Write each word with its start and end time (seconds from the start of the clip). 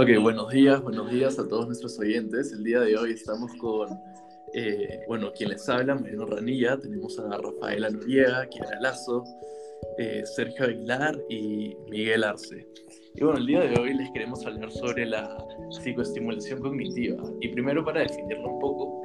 Ok, 0.00 0.10
buenos 0.22 0.50
días, 0.50 0.80
buenos 0.80 1.10
días 1.10 1.40
a 1.40 1.48
todos 1.48 1.66
nuestros 1.66 1.98
oyentes. 1.98 2.52
El 2.52 2.62
día 2.62 2.78
de 2.78 2.96
hoy 2.96 3.14
estamos 3.14 3.52
con, 3.56 3.98
eh, 4.54 5.00
bueno, 5.08 5.32
quien 5.32 5.48
les 5.48 5.68
habla, 5.68 5.96
Mariano 5.96 6.24
Ranilla, 6.24 6.78
tenemos 6.78 7.18
a 7.18 7.36
Rafaela 7.36 7.90
Noriega, 7.90 8.46
Kiara 8.46 8.80
Lazo, 8.80 9.24
eh, 9.98 10.22
Sergio 10.24 10.66
Aguilar 10.66 11.18
y 11.28 11.74
Miguel 11.90 12.22
Arce. 12.22 12.64
Y 13.16 13.24
bueno, 13.24 13.40
el 13.40 13.46
día 13.46 13.62
de 13.62 13.76
hoy 13.80 13.92
les 13.92 14.08
queremos 14.12 14.46
hablar 14.46 14.70
sobre 14.70 15.04
la 15.04 15.36
psicoestimulación 15.70 16.60
cognitiva. 16.60 17.20
Y 17.40 17.48
primero 17.48 17.84
para 17.84 18.02
definirlo 18.02 18.52
un 18.52 18.60
poco, 18.60 19.02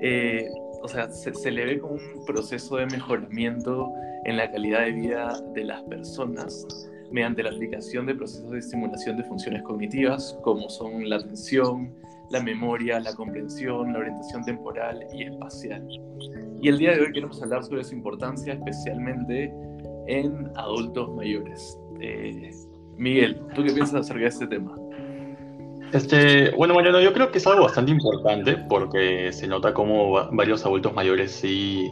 eh, 0.00 0.48
o 0.80 0.88
sea, 0.88 1.10
se, 1.10 1.34
se, 1.34 1.50
le 1.50 1.66
ve 1.66 1.80
como 1.80 1.96
un 1.96 2.24
proceso 2.24 2.78
de 2.78 2.86
mejoramiento 2.86 3.92
en 4.24 4.38
la 4.38 4.50
calidad 4.50 4.86
de 4.86 4.92
vida 4.92 5.38
de 5.52 5.64
las 5.64 5.82
personas 5.82 6.66
mediante 7.10 7.42
la 7.42 7.50
aplicación 7.50 8.06
de 8.06 8.14
procesos 8.14 8.50
de 8.50 8.58
estimulación 8.58 9.16
de 9.16 9.24
funciones 9.24 9.62
cognitivas 9.62 10.38
como 10.42 10.68
son 10.68 11.08
la 11.08 11.16
atención, 11.16 11.92
la 12.30 12.42
memoria, 12.42 13.00
la 13.00 13.14
comprensión, 13.14 13.92
la 13.92 13.98
orientación 13.98 14.44
temporal 14.44 15.04
y 15.12 15.24
espacial. 15.24 15.86
Y 16.62 16.68
el 16.68 16.78
día 16.78 16.92
de 16.92 17.00
hoy 17.00 17.12
queremos 17.12 17.42
hablar 17.42 17.64
sobre 17.64 17.84
su 17.84 17.94
importancia 17.94 18.54
especialmente 18.54 19.52
en 20.06 20.50
adultos 20.56 21.14
mayores. 21.14 21.78
Eh, 22.00 22.50
Miguel, 22.96 23.40
¿tú 23.54 23.64
qué 23.64 23.72
piensas 23.72 23.94
acerca 23.94 24.22
de 24.22 24.28
este 24.28 24.46
tema? 24.46 24.74
Este, 25.92 26.50
bueno, 26.52 26.74
Mariano, 26.74 27.00
yo 27.00 27.12
creo 27.12 27.32
que 27.32 27.38
es 27.38 27.46
algo 27.46 27.64
bastante 27.64 27.90
importante 27.90 28.56
porque 28.68 29.32
se 29.32 29.48
nota 29.48 29.74
como 29.74 30.12
varios 30.32 30.64
adultos 30.64 30.94
mayores 30.94 31.32
sí 31.32 31.90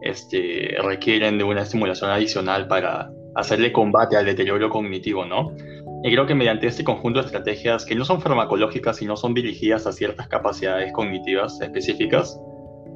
este, 0.00 0.76
requieren 0.82 1.36
de 1.36 1.44
una 1.44 1.62
estimulación 1.62 2.10
adicional 2.10 2.68
para 2.68 3.10
hacerle 3.34 3.72
combate 3.72 4.16
al 4.16 4.26
deterioro 4.26 4.70
cognitivo, 4.70 5.24
¿no? 5.24 5.54
Y 6.02 6.12
creo 6.12 6.26
que 6.26 6.34
mediante 6.34 6.66
este 6.66 6.84
conjunto 6.84 7.20
de 7.20 7.26
estrategias 7.26 7.84
que 7.84 7.94
no 7.94 8.04
son 8.04 8.20
farmacológicas 8.20 9.00
y 9.00 9.06
no 9.06 9.16
son 9.16 9.34
dirigidas 9.34 9.86
a 9.86 9.92
ciertas 9.92 10.28
capacidades 10.28 10.92
cognitivas 10.92 11.60
específicas, 11.60 12.38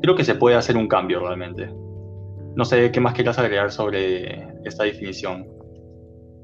creo 0.02 0.14
que 0.14 0.24
se 0.24 0.34
puede 0.34 0.56
hacer 0.56 0.76
un 0.76 0.88
cambio 0.88 1.20
realmente. 1.20 1.72
No 2.54 2.64
sé 2.64 2.90
qué 2.90 3.00
más 3.00 3.14
quieras 3.14 3.38
agregar 3.38 3.70
sobre 3.70 4.46
esta 4.64 4.84
definición. 4.84 5.46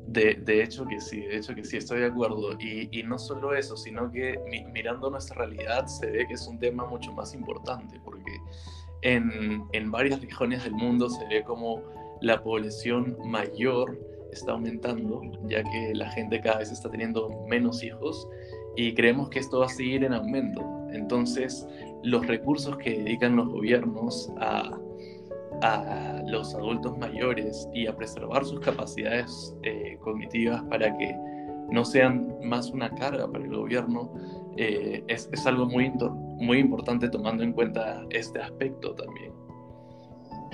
De, 0.06 0.34
de, 0.34 0.62
hecho 0.62 0.84
que 0.86 1.00
sí, 1.00 1.20
de 1.22 1.38
hecho 1.38 1.54
que 1.54 1.64
sí, 1.64 1.76
estoy 1.76 2.00
de 2.00 2.06
acuerdo. 2.06 2.52
Y, 2.60 2.88
y 2.98 3.02
no 3.02 3.18
solo 3.18 3.54
eso, 3.54 3.76
sino 3.76 4.10
que 4.10 4.38
mi, 4.48 4.64
mirando 4.66 5.10
nuestra 5.10 5.44
realidad 5.44 5.86
se 5.86 6.10
ve 6.10 6.26
que 6.26 6.34
es 6.34 6.46
un 6.46 6.58
tema 6.58 6.86
mucho 6.86 7.12
más 7.12 7.34
importante, 7.34 8.00
porque 8.04 8.32
en, 9.02 9.64
en 9.72 9.90
varias 9.90 10.20
regiones 10.20 10.64
del 10.64 10.72
mundo 10.72 11.10
se 11.10 11.26
ve 11.26 11.42
como 11.42 11.82
la 12.20 12.42
población 12.42 13.16
mayor 13.24 13.98
está 14.32 14.52
aumentando, 14.52 15.22
ya 15.48 15.62
que 15.62 15.94
la 15.94 16.10
gente 16.10 16.40
cada 16.40 16.58
vez 16.58 16.70
está 16.70 16.90
teniendo 16.90 17.30
menos 17.48 17.82
hijos 17.82 18.28
y 18.76 18.94
creemos 18.94 19.30
que 19.30 19.38
esto 19.38 19.60
va 19.60 19.66
a 19.66 19.68
seguir 19.68 20.04
en 20.04 20.12
aumento. 20.12 20.62
Entonces, 20.92 21.66
los 22.02 22.26
recursos 22.26 22.76
que 22.76 22.98
dedican 22.98 23.36
los 23.36 23.48
gobiernos 23.48 24.30
a, 24.38 24.78
los 26.26 26.54
adultos 26.54 26.98
mayores 26.98 27.68
y 27.72 27.86
a 27.86 27.96
preservar 27.96 28.44
sus 28.44 28.60
capacidades 28.60 29.56
eh, 29.62 29.96
cognitivas 30.00 30.62
para 30.64 30.94
que 30.98 31.16
no 31.70 31.86
sean 31.86 32.36
más 32.42 32.70
una 32.70 32.90
carga 32.90 33.30
para 33.30 33.44
el 33.44 33.56
gobierno, 33.56 34.12
eh, 34.58 35.02
es, 35.06 35.30
es, 35.32 35.46
algo 35.46 35.64
muy, 35.64 35.90
muy 36.36 36.58
importante 36.58 37.08
tomando 37.08 37.42
en 37.42 37.52
cuenta 37.52 38.04
este 38.10 38.42
aspecto 38.42 38.94
también. 38.94 39.32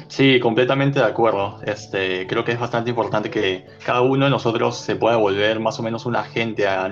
Sí, 0.08 0.40
completamente 0.40 0.98
de 0.98 1.06
acuerdo. 1.06 1.58
Este, 1.64 2.26
creo 2.26 2.44
que 2.44 2.52
es 2.52 2.60
bastante 2.60 2.90
importante 2.90 3.30
que 3.30 3.66
cada 3.84 4.00
uno 4.00 4.24
de 4.24 4.30
nosotros 4.30 4.76
se 4.76 4.96
pueda 4.96 5.16
volver 5.16 5.60
más 5.60 5.78
o 5.78 5.82
menos 5.82 6.06
un 6.06 6.16
agente, 6.16 6.66
a 6.66 6.90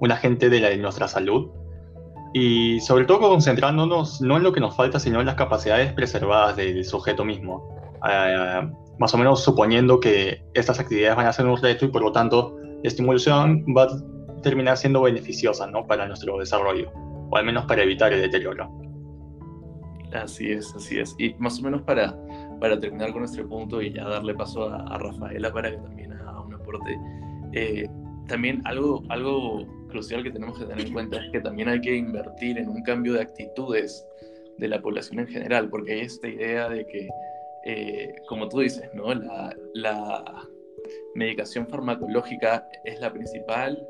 un 0.00 0.12
agente 0.12 0.48
de, 0.48 0.60
la, 0.60 0.68
de 0.70 0.78
nuestra 0.78 1.08
salud 1.08 1.50
y 2.32 2.80
sobre 2.80 3.04
todo 3.04 3.20
concentrándonos 3.20 4.20
no 4.20 4.36
en 4.36 4.42
lo 4.42 4.52
que 4.52 4.60
nos 4.60 4.74
falta, 4.74 4.98
sino 4.98 5.20
en 5.20 5.26
las 5.26 5.34
capacidades 5.34 5.92
preservadas 5.92 6.56
del 6.56 6.84
sujeto 6.84 7.24
mismo. 7.24 7.68
Uh, 8.02 8.98
más 8.98 9.14
o 9.14 9.18
menos 9.18 9.42
suponiendo 9.42 10.00
que 10.00 10.44
estas 10.54 10.80
actividades 10.80 11.16
van 11.16 11.26
a 11.26 11.32
ser 11.32 11.46
un 11.46 11.56
reto 11.56 11.84
y 11.84 11.88
por 11.88 12.02
lo 12.02 12.12
tanto 12.12 12.56
la 12.82 12.88
estimulación 12.88 13.64
va 13.76 13.84
a 13.84 14.42
terminar 14.42 14.76
siendo 14.76 15.02
beneficiosa 15.02 15.66
¿no? 15.66 15.86
para 15.86 16.06
nuestro 16.06 16.38
desarrollo, 16.38 16.90
o 17.30 17.36
al 17.36 17.44
menos 17.44 17.64
para 17.66 17.82
evitar 17.82 18.12
el 18.12 18.22
deterioro. 18.22 18.70
Así 20.12 20.50
es, 20.50 20.74
así 20.74 20.98
es. 20.98 21.14
Y 21.18 21.34
más 21.34 21.58
o 21.60 21.62
menos 21.62 21.82
para, 21.82 22.14
para 22.62 22.78
terminar 22.78 23.10
con 23.10 23.22
nuestro 23.22 23.48
punto 23.48 23.82
y 23.82 23.92
ya 23.92 24.04
darle 24.08 24.36
paso 24.36 24.68
a, 24.68 24.76
a 24.86 24.96
Rafaela 24.96 25.52
para 25.52 25.72
que 25.72 25.78
también 25.78 26.12
haga 26.12 26.42
un 26.42 26.54
aporte, 26.54 26.96
eh, 27.54 27.88
también 28.28 28.62
algo, 28.64 29.02
algo 29.08 29.66
crucial 29.88 30.22
que 30.22 30.30
tenemos 30.30 30.56
que 30.60 30.66
tener 30.66 30.86
en 30.86 30.92
cuenta 30.92 31.16
es 31.16 31.32
que 31.32 31.40
también 31.40 31.68
hay 31.68 31.80
que 31.80 31.96
invertir 31.96 32.58
en 32.58 32.68
un 32.68 32.80
cambio 32.84 33.14
de 33.14 33.22
actitudes 33.22 34.06
de 34.58 34.68
la 34.68 34.80
población 34.80 35.18
en 35.18 35.26
general, 35.26 35.68
porque 35.70 35.94
hay 35.94 36.00
esta 36.02 36.28
idea 36.28 36.68
de 36.68 36.86
que, 36.86 37.08
eh, 37.64 38.14
como 38.28 38.48
tú 38.48 38.60
dices, 38.60 38.88
¿no? 38.94 39.12
la, 39.12 39.56
la 39.74 40.48
medicación 41.16 41.66
farmacológica 41.66 42.68
es 42.84 43.00
la 43.00 43.12
principal 43.12 43.84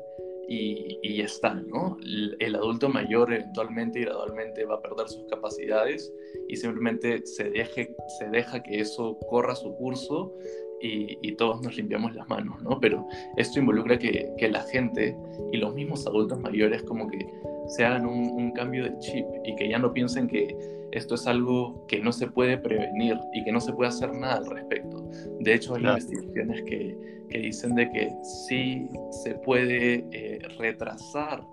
y, 0.47 1.17
ya 1.17 1.25
está, 1.25 1.53
¿no? 1.53 1.97
El, 2.39 2.55
adulto 2.55 2.89
mayor 2.89 3.33
eventualmente 3.33 3.99
y 3.99 4.03
gradualmente 4.03 4.65
va 4.65 4.75
a 4.75 4.81
perder 4.81 5.07
sus 5.07 5.25
capacidades 5.25 6.13
y 6.47 6.55
simplemente 6.55 7.25
se, 7.25 7.49
deje, 7.49 7.95
se 8.19 8.29
deja 8.29 8.61
que 8.61 8.79
eso 8.79 9.17
corra 9.29 9.55
su 9.55 9.73
curso 9.75 10.33
y, 10.81 11.35
todos 11.35 11.61
nos 11.61 11.77
limpiamos 11.77 12.13
las 12.13 12.27
manos, 12.27 12.61
¿no? 12.61 12.77
Pero 12.79 13.07
esto 13.37 13.57
involucra 13.57 13.97
que, 13.97 14.29
que, 14.37 14.49
la 14.49 14.61
gente 14.63 15.15
y 15.51 15.57
los 15.57 15.73
mismos 15.73 16.05
adultos 16.05 16.39
mayores 16.41 16.83
como 16.83 17.07
que 17.07 17.25
se 17.67 17.85
hagan 17.85 18.05
un 18.05 18.51
cambio 18.51 18.83
de 18.83 18.97
chip 18.99 19.25
y 19.45 19.55
que 19.55 19.69
ya 19.69 19.79
no 19.79 19.93
piensen 19.93 20.27
que 20.27 20.55
esto 20.93 21.15
es 21.15 21.25
algo 21.25 21.85
que 21.87 21.99
no 21.99 22.11
se 22.11 22.27
puede 22.27 22.55
prevenir 22.57 23.17
y 23.33 23.43
que 23.43 23.51
no 23.51 23.59
se 23.59 23.73
puede 23.73 23.89
hacer 23.89 24.13
nada 24.13 24.35
al 24.35 24.45
respecto. 24.45 25.09
De 25.39 25.55
hecho, 25.55 25.73
hay 25.73 25.81
claro. 25.81 25.97
investigaciones 25.97 26.61
que, 26.63 26.97
que, 27.29 27.39
dicen 27.39 27.73
de 27.73 27.89
que 27.89 28.11
sí 28.21 28.87
se 29.23 29.33
puede 29.35 30.05
eh, 30.11 30.39
retrasar 30.59 31.43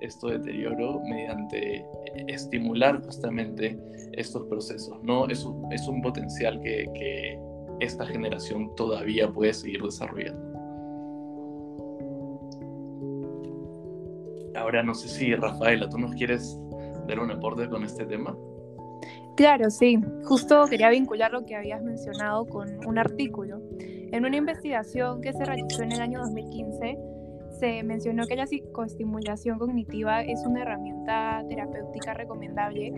esto 0.00 0.28
deterioro 0.28 1.00
mediante 1.08 1.86
estimular 2.26 3.00
justamente 3.04 3.78
estos 4.14 4.44
procesos. 4.48 5.00
¿no? 5.04 5.28
Es, 5.28 5.44
un, 5.44 5.72
es 5.72 5.86
un 5.86 6.02
potencial 6.02 6.60
que, 6.60 6.90
que 6.94 7.38
esta 7.78 8.04
generación 8.04 8.74
todavía 8.74 9.30
puede 9.30 9.54
seguir 9.54 9.80
desarrollando. 9.80 10.58
Ahora 14.56 14.82
no 14.82 14.92
sé 14.92 15.08
si 15.08 15.36
Rafaela, 15.36 15.88
¿tú 15.88 15.98
nos 15.98 16.16
quieres 16.16 16.60
dar 17.06 17.20
un 17.20 17.30
aporte 17.30 17.68
con 17.68 17.84
este 17.84 18.04
tema? 18.04 18.36
Claro, 19.38 19.70
sí. 19.70 20.00
Justo 20.24 20.66
quería 20.66 20.90
vincular 20.90 21.30
lo 21.30 21.46
que 21.46 21.54
habías 21.54 21.80
mencionado 21.80 22.44
con 22.44 22.84
un 22.84 22.98
artículo. 22.98 23.60
En 23.78 24.24
una 24.24 24.36
investigación 24.36 25.20
que 25.20 25.32
se 25.32 25.44
realizó 25.44 25.84
en 25.84 25.92
el 25.92 26.00
año 26.00 26.18
2015, 26.18 26.98
se 27.60 27.84
mencionó 27.84 28.26
que 28.26 28.34
la 28.34 28.48
psicoestimulación 28.48 29.60
cognitiva 29.60 30.22
es 30.22 30.44
una 30.44 30.62
herramienta 30.62 31.44
terapéutica 31.48 32.14
recomendable 32.14 32.92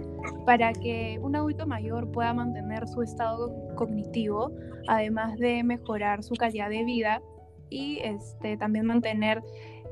para 0.46 0.72
que 0.72 1.20
un 1.22 1.36
adulto 1.36 1.66
mayor 1.66 2.10
pueda 2.10 2.32
mantener 2.32 2.88
su 2.88 3.02
estado 3.02 3.54
cognitivo, 3.76 4.50
además 4.88 5.36
de 5.36 5.62
mejorar 5.62 6.22
su 6.22 6.36
calidad 6.36 6.70
de 6.70 6.84
vida 6.84 7.20
y 7.68 7.98
este, 7.98 8.56
también 8.56 8.86
mantener 8.86 9.42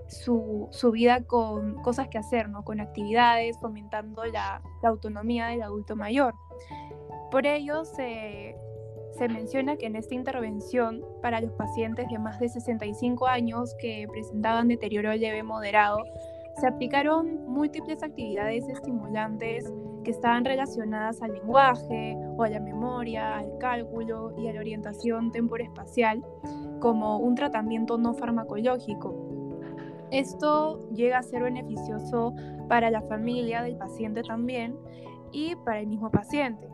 su, 0.09 0.91
vida 0.93 1.23
con 1.25 1.75
cosas 1.83 2.09
que 2.09 2.19
hacer, 2.19 2.49
¿no? 2.49 2.65
con 2.65 2.81
actividades, 2.81 3.59
fomentando 3.59 4.25
la, 4.25 4.63
la 4.83 4.89
autonomía 4.89 5.47
del 5.49 5.63
adulto 5.63 5.97
mayor. 5.97 6.35
Por 7.31 7.47
ello, 7.47 7.85
se, 7.85 8.57
se 9.19 9.29
menciona 9.29 9.77
que 9.77 9.87
en 9.87 9.97
esta 9.97 10.15
intervención 10.15 11.05
para 11.21 11.41
los 11.41 11.53
pacientes 11.53 12.09
de 12.09 12.19
más 12.19 12.39
de 12.41 12.49
65 12.49 13.27
años 13.27 13.75
que 13.79 14.07
presentaban 14.11 14.69
deterioro 14.69 15.13
leve 15.15 15.43
moderado, 15.43 15.99
se 16.61 16.67
aplicaron 16.67 17.45
múltiples 17.47 18.03
actividades 18.03 18.69
estimulantes 18.69 19.73
que 20.05 20.11
estaban 20.11 20.45
relacionadas 20.45 21.21
al 21.23 21.35
lenguaje 21.35 22.17
o 22.37 22.43
a 22.43 22.49
la 22.49 22.61
memoria, 22.61 23.39
al 23.39 23.59
cálculo 23.59 24.35
y 24.39 24.49
a 24.49 24.55
la 24.55 24.61
orientación 24.61 25.31
temporoespacial 25.31 26.25
como 26.81 27.19
un 27.19 27.35
tratamiento 27.35 27.99
no 27.99 28.15
farmacológico 28.15 29.28
esto 30.11 30.89
llega 30.91 31.19
a 31.19 31.23
ser 31.23 31.43
beneficioso 31.43 32.35
para 32.69 32.91
la 32.91 33.03
familia 33.03 33.63
del 33.63 33.77
paciente 33.77 34.23
también 34.23 34.77
y 35.33 35.55
para 35.57 35.81
el 35.81 35.87
mismo 35.87 36.11
paciente, 36.11 36.69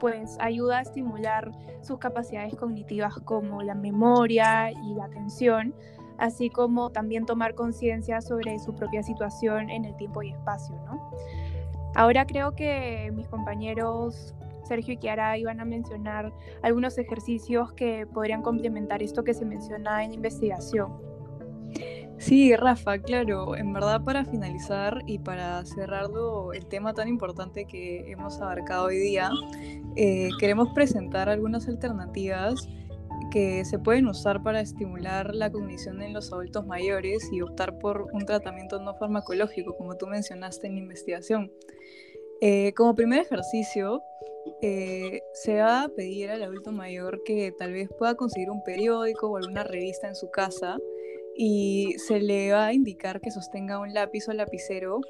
pues 0.00 0.36
ayuda 0.40 0.78
a 0.78 0.82
estimular 0.82 1.50
sus 1.82 1.98
capacidades 1.98 2.54
cognitivas 2.54 3.14
como 3.24 3.62
la 3.62 3.74
memoria 3.74 4.70
y 4.70 4.94
la 4.94 5.06
atención, 5.06 5.74
así 6.18 6.50
como 6.50 6.90
también 6.90 7.26
tomar 7.26 7.54
conciencia 7.54 8.20
sobre 8.20 8.58
su 8.58 8.74
propia 8.74 9.02
situación 9.02 9.70
en 9.70 9.84
el 9.84 9.96
tiempo 9.96 10.22
y 10.22 10.30
espacio. 10.30 10.76
¿no? 10.84 11.10
Ahora 11.94 12.26
creo 12.26 12.54
que 12.54 13.10
mis 13.14 13.28
compañeros 13.28 14.34
Sergio 14.68 14.94
y 14.94 14.96
Kiara 14.98 15.38
iban 15.38 15.60
a 15.60 15.64
mencionar 15.64 16.32
algunos 16.62 16.98
ejercicios 16.98 17.72
que 17.72 18.06
podrían 18.06 18.42
complementar 18.42 19.02
esto 19.02 19.24
que 19.24 19.32
se 19.32 19.46
menciona 19.46 20.04
en 20.04 20.12
investigación. 20.12 21.07
Sí, 22.18 22.54
Rafa, 22.56 22.98
claro, 22.98 23.56
en 23.56 23.72
verdad 23.72 24.02
para 24.02 24.24
finalizar 24.24 25.02
y 25.06 25.20
para 25.20 25.64
cerrarlo 25.64 26.52
el 26.52 26.66
tema 26.66 26.92
tan 26.92 27.06
importante 27.06 27.64
que 27.64 28.10
hemos 28.10 28.40
abarcado 28.40 28.86
hoy 28.86 28.98
día, 28.98 29.30
eh, 29.94 30.28
queremos 30.40 30.68
presentar 30.74 31.28
algunas 31.28 31.68
alternativas 31.68 32.68
que 33.30 33.64
se 33.64 33.78
pueden 33.78 34.08
usar 34.08 34.42
para 34.42 34.60
estimular 34.60 35.32
la 35.32 35.50
cognición 35.52 36.02
en 36.02 36.12
los 36.12 36.32
adultos 36.32 36.66
mayores 36.66 37.28
y 37.30 37.40
optar 37.40 37.78
por 37.78 38.08
un 38.12 38.26
tratamiento 38.26 38.80
no 38.80 38.94
farmacológico, 38.94 39.76
como 39.76 39.96
tú 39.96 40.08
mencionaste 40.08 40.66
en 40.66 40.74
la 40.74 40.80
investigación. 40.80 41.52
Eh, 42.40 42.72
como 42.74 42.96
primer 42.96 43.20
ejercicio, 43.20 44.02
eh, 44.60 45.20
se 45.34 45.60
va 45.60 45.84
a 45.84 45.88
pedir 45.88 46.30
al 46.30 46.42
adulto 46.42 46.72
mayor 46.72 47.22
que 47.24 47.52
tal 47.56 47.74
vez 47.74 47.88
pueda 47.96 48.16
conseguir 48.16 48.50
un 48.50 48.62
periódico 48.64 49.28
o 49.28 49.36
alguna 49.36 49.62
revista 49.62 50.08
en 50.08 50.16
su 50.16 50.30
casa 50.30 50.78
y 51.40 51.94
se 51.98 52.18
le 52.18 52.50
va 52.50 52.66
a 52.66 52.72
indicar 52.72 53.20
que 53.20 53.30
sostenga 53.30 53.78
un 53.78 53.94
lápiz 53.94 54.28
o 54.28 54.32
lapicero 54.32 55.00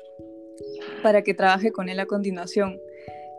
para 1.02 1.22
que 1.22 1.32
trabaje 1.32 1.72
con 1.72 1.88
él 1.88 1.98
a 2.00 2.06
continuación. 2.06 2.78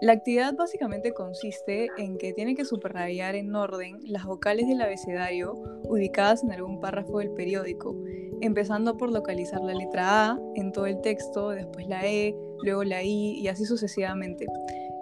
La 0.02 0.14
actividad 0.14 0.56
básicamente 0.56 1.14
consiste 1.14 1.90
en 1.98 2.18
que 2.18 2.34
tiene 2.34 2.56
que 2.56 2.66
subrayar 2.66 3.36
en 3.36 3.54
orden 3.54 4.00
las 4.06 4.26
vocales 4.26 4.68
del 4.68 4.82
abecedario 4.82 5.54
ubicadas 5.84 6.44
en 6.44 6.52
algún 6.52 6.80
párrafo 6.80 7.20
del 7.20 7.32
periódico, 7.32 7.96
empezando 8.42 8.98
por 8.98 9.12
localizar 9.12 9.62
la 9.62 9.74
letra 9.76 10.32
A 10.32 10.40
en 10.56 10.72
todo 10.72 10.88
el 10.88 11.00
texto, 11.02 11.50
después 11.50 11.86
la 11.88 12.08
E, 12.08 12.36
luego 12.64 12.84
la 12.86 13.04
I 13.04 13.40
y 13.40 13.50
así 13.50 13.66
sucesivamente. 13.66 14.48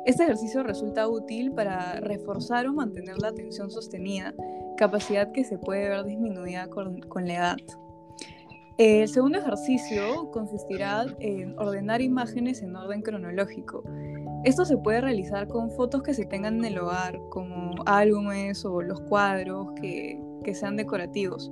Este 0.07 0.23
ejercicio 0.23 0.63
resulta 0.63 1.05
útil 1.09 1.51
para 1.51 1.99
reforzar 1.99 2.65
o 2.65 2.71
mantener 2.71 3.17
la 3.17 3.27
atención 3.27 3.69
sostenida, 3.69 4.33
capacidad 4.77 5.33
que 5.33 5.43
se 5.43 5.57
puede 5.57 5.89
ver 5.89 6.05
disminuida 6.05 6.69
con, 6.69 7.27
la 7.27 7.33
edad. 7.33 7.57
El 8.77 9.09
segundo 9.09 9.39
ejercicio 9.39 10.31
consistirá 10.31 11.05
en 11.19 11.59
ordenar 11.59 11.99
imágenes 11.99 12.61
en 12.61 12.77
orden 12.77 13.01
cronológico. 13.01 13.83
Esto 14.45 14.63
se 14.63 14.77
puede 14.77 15.01
realizar 15.01 15.49
con 15.49 15.71
fotos 15.71 16.03
que 16.03 16.13
se 16.13 16.25
tengan 16.25 16.59
en 16.59 16.65
el 16.65 16.79
hogar, 16.79 17.19
como 17.29 17.75
álbumes 17.85 18.63
o 18.63 18.81
los 18.81 19.01
cuadros 19.01 19.73
que, 19.81 20.23
sean 20.53 20.77
decorativos. 20.77 21.51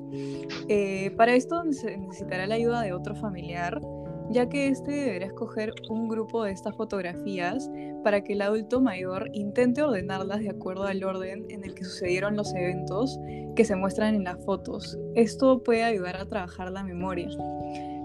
Eh, 0.69 1.11
para 1.17 1.33
esto 1.35 1.61
se 1.71 1.97
necesitará 1.97 2.47
la 2.47 2.55
ayuda 2.55 2.83
de 2.83 2.93
otro 2.93 3.15
familiar 3.15 3.81
ya 4.29 4.49
que 4.49 4.67
éste 4.67 4.91
deberá 4.91 5.25
escoger 5.27 5.73
un 5.89 6.07
grupo 6.07 6.43
de 6.43 6.51
estas 6.51 6.75
fotografías 6.75 7.69
para 8.03 8.21
que 8.21 8.33
el 8.33 8.41
adulto 8.41 8.81
mayor 8.81 9.29
intente 9.33 9.81
ordenarlas 9.81 10.39
de 10.39 10.49
acuerdo 10.49 10.83
al 10.83 11.03
orden 11.03 11.45
en 11.49 11.63
el 11.63 11.73
que 11.75 11.83
sucedieron 11.83 12.35
los 12.35 12.53
eventos 12.53 13.19
que 13.55 13.65
se 13.65 13.75
muestran 13.75 14.15
en 14.15 14.23
las 14.23 14.43
fotos. 14.43 14.97
Esto 15.15 15.63
puede 15.63 15.83
ayudar 15.83 16.17
a 16.17 16.25
trabajar 16.25 16.71
la 16.71 16.83
memoria. 16.83 17.29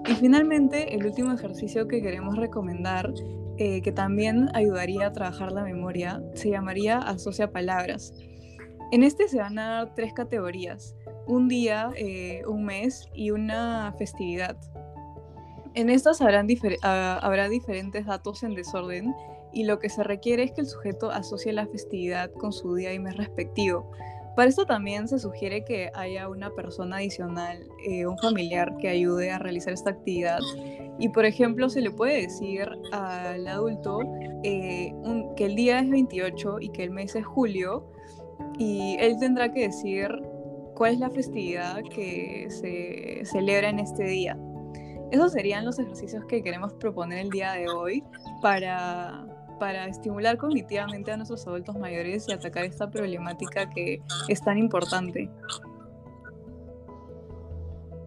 Y 0.08 0.14
finalmente, 0.14 0.94
el 0.94 1.04
último 1.04 1.32
ejercicio 1.32 1.86
que 1.86 2.00
queremos 2.00 2.36
recomendar, 2.36 3.12
eh, 3.58 3.82
que 3.82 3.92
también 3.92 4.48
ayudaría 4.54 5.08
a 5.08 5.12
trabajar 5.12 5.52
la 5.52 5.62
memoria, 5.62 6.22
se 6.34 6.50
llamaría 6.50 6.98
Asocia 6.98 7.52
Palabras. 7.52 8.14
En 8.92 9.02
este 9.02 9.28
se 9.28 9.38
van 9.38 9.58
a 9.58 9.68
dar 9.68 9.94
tres 9.94 10.12
categorías, 10.14 10.96
un 11.26 11.48
día, 11.48 11.90
eh, 11.96 12.42
un 12.48 12.64
mes 12.64 13.06
y 13.14 13.30
una 13.30 13.94
festividad. 13.98 14.56
En 15.74 15.88
estas 15.88 16.20
ah, 16.20 17.18
habrá 17.22 17.48
diferentes 17.48 18.06
datos 18.06 18.42
en 18.42 18.54
desorden 18.54 19.14
y 19.52 19.64
lo 19.64 19.78
que 19.78 19.88
se 19.88 20.02
requiere 20.02 20.44
es 20.44 20.52
que 20.52 20.62
el 20.62 20.66
sujeto 20.66 21.10
asocie 21.10 21.52
la 21.52 21.66
festividad 21.66 22.30
con 22.32 22.52
su 22.52 22.74
día 22.74 22.92
y 22.92 22.98
mes 22.98 23.16
respectivo. 23.16 23.90
Para 24.36 24.48
esto 24.48 24.64
también 24.64 25.08
se 25.08 25.18
sugiere 25.18 25.64
que 25.64 25.90
haya 25.94 26.28
una 26.28 26.50
persona 26.50 26.96
adicional, 26.96 27.58
eh, 27.84 28.06
un 28.06 28.16
familiar 28.18 28.76
que 28.78 28.88
ayude 28.88 29.30
a 29.30 29.38
realizar 29.38 29.72
esta 29.72 29.90
actividad. 29.90 30.38
Y 30.98 31.08
por 31.08 31.24
ejemplo, 31.24 31.68
se 31.68 31.80
le 31.80 31.90
puede 31.90 32.22
decir 32.22 32.68
al 32.92 33.46
adulto 33.46 34.00
eh, 34.44 34.94
que 35.36 35.46
el 35.46 35.56
día 35.56 35.80
es 35.80 35.90
28 35.90 36.60
y 36.60 36.68
que 36.70 36.84
el 36.84 36.90
mes 36.90 37.16
es 37.16 37.26
julio, 37.26 37.90
y 38.58 38.96
él 39.00 39.16
tendrá 39.18 39.52
que 39.52 39.62
decir 39.62 40.08
cuál 40.74 40.94
es 40.94 41.00
la 41.00 41.10
festividad 41.10 41.82
que 41.94 42.46
se 42.50 43.24
celebra 43.24 43.68
en 43.68 43.80
este 43.80 44.04
día. 44.04 44.38
Esos 45.10 45.32
serían 45.32 45.64
los 45.64 45.78
ejercicios 45.78 46.24
que 46.26 46.42
queremos 46.42 46.72
proponer 46.74 47.18
el 47.18 47.30
día 47.30 47.52
de 47.52 47.68
hoy 47.68 48.04
para, 48.40 49.26
para 49.58 49.86
estimular 49.86 50.36
cognitivamente 50.38 51.10
a 51.10 51.16
nuestros 51.16 51.46
adultos 51.46 51.76
mayores 51.76 52.26
y 52.28 52.32
atacar 52.32 52.64
esta 52.64 52.90
problemática 52.90 53.68
que 53.70 54.02
es 54.28 54.40
tan 54.42 54.58
importante. 54.58 55.28